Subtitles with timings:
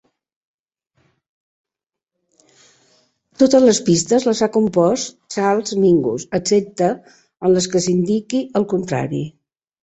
[3.41, 6.89] Totes les pistes les ha compost Charles Mingus, excepte
[7.51, 9.23] en les que s'indiqui el contrari.